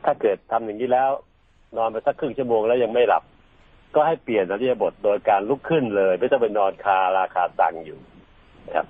[0.05, 1.09] ถ้าเกิดทำอย่างนี้แล้ว
[1.77, 3.23] นอนไปสักครึ่งชั่วโมงแล้วยังไม่หลับ
[3.95, 7.99] ก็ให้เปลี่ยนอริยาบทโดยการลุกขึ้นเลย ไม่ต้องไปนอนคาราคาสั่งอยู่
[8.65, 8.87] นะครับ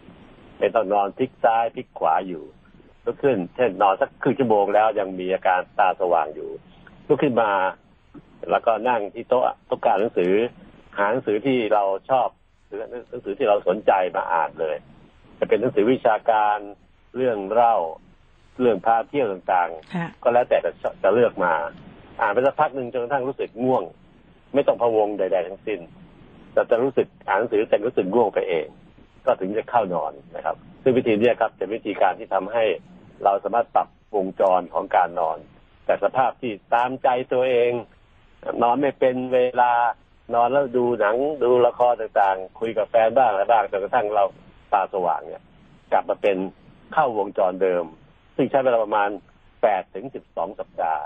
[0.60, 2.44] ไม่ต้องนอนพลิกซ้ายพลิกขวาอยู่
[3.06, 6.50] ลุกขึ้น เช่นนอนสักครึ่งชั่วโมงแล้วยังมีอาการตาสว่างอยู่
[7.08, 7.52] ลุกขึ้นมา
[8.52, 10.34] แล้วก็นั่งที่โต๊ะโต๊ะการหนังสือ
[10.98, 12.28] หาหนังสือที่เราชอบ
[12.66, 14.76] หรือหนังสือที่เราสนใจมาอ่านเลย
[15.40, 16.58] จะเป็นหนังสือวิชาการ
[17.16, 17.76] เรื่องเล่า
[18.60, 20.72] เรื่องพาเที่ยวต่างฮะๆก็แล้วแต่จะ
[21.04, 21.54] จะเลือกมา
[22.22, 23.84] อ่านไปสักพักหนึ่งจนกระทั่งรู้สึกง่วง
[24.54, 25.80] ไม่ต้องพะวงใด ๆ ทั้งสิ้น
[26.54, 28.68] แต่จะรู้สึกอ่านหนังสือแต่รู้สึกง่วงไปเอง
[29.28, 32.64] ก็ถึงจะเข้านอนนะครับ ซึ่งวิธีนี้ครับเป็นวิธีการที่ทำให้
[33.24, 35.38] เราสามารถปรับวงจรของการนอน
[35.86, 37.72] แต่สภาพที่ตามใจตัวเอง
[38.64, 39.72] นอนไม่เป็นเวลา
[40.36, 44.24] นอนแล้วดูหนังดูละครต่างๆ คุยกับแฟนบ้างอะไรบ้างจนกระทั่งเรา
[44.74, 45.44] ตาสว่างเนี่ย
[45.92, 46.38] กลับมาเป็น
[46.94, 47.86] เข้าวงจรเดิม
[48.36, 49.10] ซึ่งใช้เวลาประมาณ
[49.62, 51.06] แปดถึงสิบสองสัปดาห์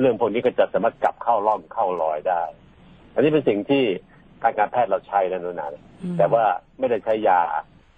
[0.00, 2.42] เรื่องพวกนี้ก็จะสามารถกลับเข้าร่องเข้ารอยได้
[3.14, 3.84] อันนี้เป็นสิ่งที่
[4.42, 5.66] ทางการแพทย์เราใช้นะนุนา
[6.02, 6.44] อืมแต่ว่า
[6.78, 7.40] ไม่ได้ใช้ยา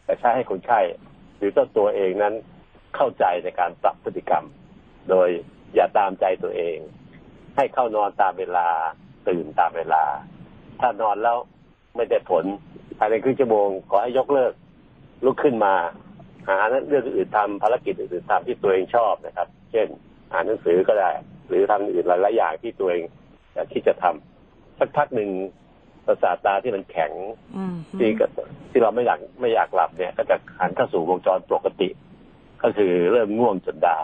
[0.04, 0.80] แต่ใช้ให้คนไข้
[1.36, 2.34] หรือเจ้าตัวเองนั้น
[2.96, 4.44] เข้าใจในการปรับพฤติกรรม
[5.10, 5.28] โดย
[5.74, 6.76] อย่าตามใจตัวเอง
[7.56, 8.68] ให้เข้านอนตามเวลา
[9.28, 10.04] ตื่นตามเวลา
[10.80, 11.38] ถ้านอนแล้ว
[11.96, 12.44] ไม่ได้ผล
[12.98, 14.52] ภายในครึ่งชั่วโมงขอให้ยกเลิก
[15.24, 15.74] ลุกขึ้นมา
[16.48, 19.86] หาเรื่องอื่นทำภารกิจอื่นทำที่ตัวเองชอบนะครับ เช่น
[20.32, 21.10] อ่านหนังสือก็ได้
[21.48, 23.02] หรือทำอื่นหลายๆอย่างที่ตัวเอง
[23.54, 25.30] อยากที่จะทำสักพักหนึ่ง
[26.06, 27.12] ประสาทตาที่มันแข็ง
[27.56, 28.26] อืมที่ก็
[28.70, 31.88] ที่เราไม่อยากไม่อยากหลับเนี่ย ก็จะหันเข้าสู่วงจรปกติ
[32.62, 33.98] ก็คือเริ่มง่วงจนได้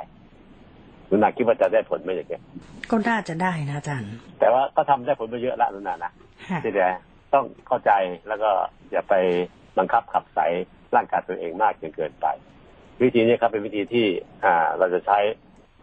[1.10, 2.42] ลุนาคิดว่าจะได้ผลไหมอย่างเงี้ย
[2.90, 6.12] ก็น่าจะได้นะอาจารย์ แต่ว่าก็ทำได้ผลไปเยอะละลุนานะ
[6.50, 6.90] ฮะที่เดีย
[7.34, 7.92] ต้องเข้าใจ
[8.28, 8.50] แล้วก็
[8.92, 9.14] อย่าไป
[9.78, 10.38] บังคับขับใส
[10.94, 12.26] ร่างกายตัวเองมากจนเกินไป
[13.02, 14.06] วิธีนี้ครับเป็นวิธีที่
[14.44, 15.18] อ่าเราจะใช้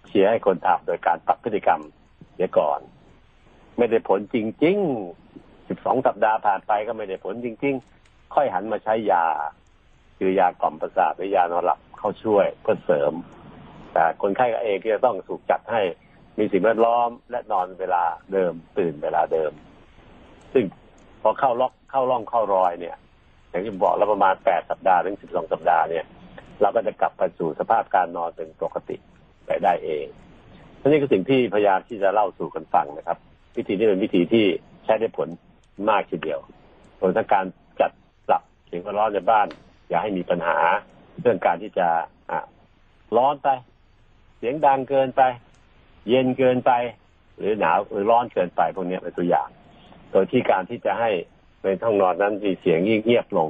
[0.08, 1.82] เชียร์ให้คนทำโดยการปรับพฤติกรรม
[2.36, 2.80] เสียก่อน
[3.78, 4.78] ไม่ได้ผลจริง
[5.64, 9.26] ๆ12สัปดาห์ผ่านไปก็ไม่ได้ผลจริง ๆ ค่อยหันมาใช้ยา
[10.18, 13.14] คือยากล่อมประสาทหรือยานอนหลับเข้าช่วยเพื่อเสริม
[13.94, 15.82] แต่คนไข้เองก็จะต้องถูกจัดให้
[16.38, 19.52] มีสิ่งแวดล้อมและนอนเวลาเดิมตื่นเวลาเดิม
[20.54, 20.64] ซึ่ง
[21.22, 22.96] พอเข้าล็อกเข้าร่องเข้ารอยเนี่ย
[23.50, 26.06] อย่างที่บอกแล้วประมาณ8สัปดาห์ถึง12สัปดาห์เนี่ย
[26.62, 28.96] เราก็จะกลับไปสู่สภาพการนอนเป็นปกติ
[29.46, 30.06] ไปได้เอง
[30.86, 33.18] นี่คือสิ่งที่พยายามที่จะเล่าสู่กันฟังนะครับ
[33.58, 34.46] วิธีนี้เป็นวิธีที่
[34.86, 35.30] ใช้ได้ผล
[35.90, 36.40] มากทีเดียว
[36.98, 37.46] โดยทั้งการ
[37.80, 37.92] จัด
[38.28, 39.48] ปรับเสียงแวดล้อมในบ้าน
[39.90, 40.58] อย่าให้มีปัญหา
[41.22, 41.88] เรื่องการที่จะ
[42.32, 42.40] อะ
[43.18, 43.50] ร้อนไป
[44.38, 45.22] เสียงดังเกินไป
[46.10, 46.72] เย็นเกินไป
[47.38, 49.50] หรือหนาวหรือร้อนเกินไปพวกนี้เป็นตัวอย่าง
[50.12, 51.10] โดยที่การที่จะให้
[51.62, 53.50] ในห้องนอนนั้นมีเสียงเงียบๆลง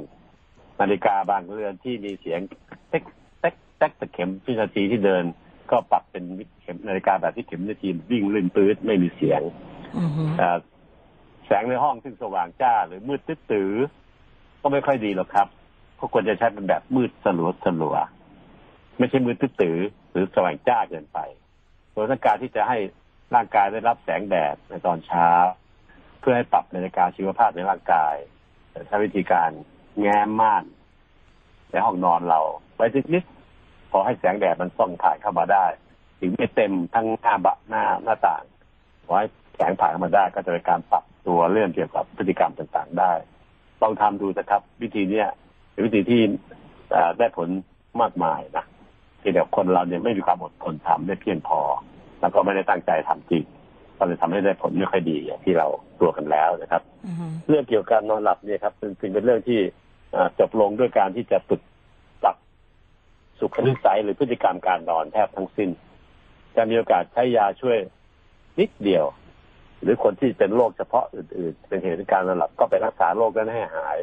[0.80, 2.40] นาฬิกาบางเรือนที่มีเสียง
[2.88, 3.04] เต๊ก
[3.40, 5.24] เต๊กเต๊กแต่เข็มวินาทีที่เดิน
[5.70, 6.24] ก็ปรับเป็น
[6.62, 9.42] เข็มนาฬิกาแบบที่เข็มวินาทีวิ่งลื่นปื๊ดไม่มีเสียง
[9.98, 10.58] อือฮึอ่า
[11.46, 13.72] แสงในห้องซึ่งสว่างจ้า หรือมืดตื้อตื้อ
[14.60, 15.48] ก็ไม่ค่อยดีหรอกครับ
[15.98, 17.96] ก็ควรจะใช้เป็นแบบมืดสลัวสลัว
[18.98, 19.78] ไม่ใช่มืดตื้อตื้อ
[20.10, 21.18] หรือสว่างจ้าเกินไป
[21.92, 22.78] โดยต้องการที่จะให้
[23.34, 25.28] ร่างกายได้รับแสงแดดในตอนเช้า
[26.20, 28.14] เพื่อให้ปรับนาฬิกาชีวภาพในร่างกาย
[28.86, 29.50] ใช้วิธีการ
[30.00, 30.64] แง้มม่าน
[31.70, 32.40] ในห้องนอนเรา
[32.74, 33.24] ไว้สักนิด
[33.90, 35.66] พอให้แสงแดดมันส่องผ่านเข้ามาได้
[36.20, 38.42] ถึงไม่เต็มทั้งหน้าบะหน้าหน้าต่าง
[39.06, 39.26] ขอให้
[39.56, 43.12] แสงผ่านเข้ามาได้ก็จะเป็นการปรับ ตัวเรื่องเกี่ยวกับพฤติกรรมต่างๆได้
[43.82, 45.26] ลองทำดูนะครับ วิธีเนี้ย
[45.72, 46.20] เป็นวิธีที่
[46.90, 47.48] เอ่อได้ผล
[48.00, 48.64] มากมายนะ
[49.20, 51.60] ที่เดี๋ยวคนเราเนี่ยไม่มีความอดทนทำได้เพียงพอ
[52.20, 53.44] แล้วก็ไม่ได้ตั้งใจทำจริง
[53.98, 55.66] ก็เลยทำให้ได้ผลไม่ค่อยดีอย่างที่เรา
[56.00, 59.60] ตัวกันแล้วนะครับอือฮึเรื่องเกี่ยวกับการนอนหลับเนี่ยครับเป็นเป็นเป็นเรื่องที่
[60.14, 61.60] อ่าจบลงด้วยการที่จะฝึก
[62.22, 62.36] ปรับ
[63.38, 65.70] สุขนิสัยหรือพฤติกรรมการนอนแทบทั้งสิ้น
[66.56, 67.78] จะมีโอกาสใช้ยาช่วย
[68.60, 69.04] นิดเดียว
[69.84, 73.96] หรือคนที่เป็นโรคเฉพาะอื่น ๆ เป็นเหตุการนอนหลับก็ไปรักษาโรคนั้นให้หาย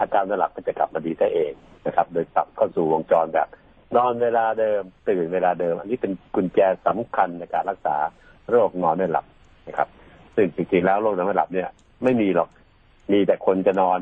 [0.00, 1.52] อาการนอนหลับก็จะกลับมาดีได้เอง
[1.86, 3.48] นะครับ โดยปรับเข้าสู่วงจรแบบ
[3.96, 7.96] นอนเวลาเดิมตื่นเวลาเดิม อันนี้เป็นกุญแจสำคัญในการรักษา
[8.50, 9.26] โรคนอนไม่หลับ
[9.68, 9.88] นะครับ
[10.34, 11.68] ซึ่งจริงๆแล้วโรคนอนไม่หลับเนี่ย
[12.04, 12.48] ไม่มีหรอก
[13.12, 13.98] มีแต่คนจะนอน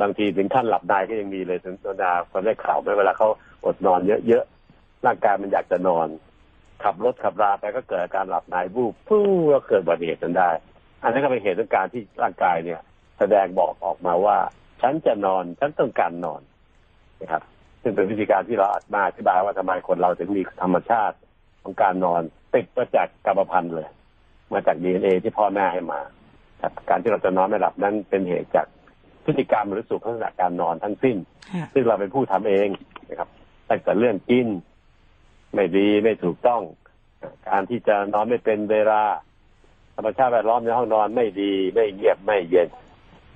[0.00, 3.28] บางทีถึงขั้นหลับได้ก็ยังมีเลยถึงตัวดาคนได้ข่าวไหมเวลาเขา
[3.64, 6.06] อดนอนเยอะๆร่างกายมันอยากจะนอน
[6.84, 10.50] ขับรถขับราไปก็เกิดอาการหลับในวูบปุ๊บก็เกิดอุบัติเหตุจนได้
[11.02, 12.80] อันนั้นก็เป็นเหตุของการที่ร่างกายเนี่ย
[13.18, 14.38] แสดงบอกออกมาว่า
[14.82, 16.40] ฉันจะนอนฉันต้องการนอน
[17.20, 17.42] นะครับ
[17.82, 21.16] ซึ่งเป็นวิธีการที่เรามาอธิบายว่าทำไมคนเราถึงมีธรรมชาติ
[21.62, 22.22] ของการนอน
[22.54, 23.88] ติดมาจากกรรมพันธุ์เลย
[24.52, 26.00] มาจากดีเอ็นเอที่พ่อแม่ให้มา
[26.62, 28.66] ครับการที่เราจะนอนไม่หลับนั้นเป็นเหตุจาก
[29.24, 31.16] พฤติกรรมหรือสุขลักษณะการนอนทั้งสิ้น
[31.52, 32.68] ค่ะซึ่งเราเป็นผู้ทำเอง
[33.08, 33.28] นะครับ
[33.68, 34.46] ตั้งแต่เรื่องกิน
[35.54, 36.62] ไม่ดีไม่ถูกต้อง
[37.48, 39.02] การที่จะนอนไม่เป็นเวลา
[39.96, 42.68] ธรรมชาติแวดล้อมในห้องนอนไม่ดีไม่เงียบไม่เย็น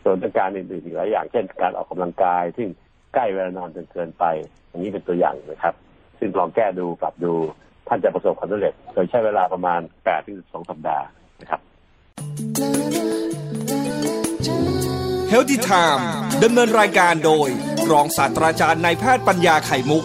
[0.03, 2.69] ส่วนต้องการอื่นๆอีกหลายอย่าง เช่นการออกกำลังกาย ซึ่ง
[3.15, 4.25] ใกล้เวลานอนจนเกินไป
[4.69, 5.75] อย่างนี้เป็นตัวอย่างนะครับ
[6.19, 7.35] ซึ่งลองแก้ดูปรับดู
[7.89, 11.05] ท่านจะประสบความสำเร็จโดยใช้เวลาประมาณ8ถึง12สัปดาห์
[11.41, 11.61] นะครับ
[15.33, 16.03] Healthy Time
[16.45, 17.49] ดำเนินรายการโดย
[17.91, 20.05] รองศาสตราจารย์นายแพทย์ปัญญาไข่มุก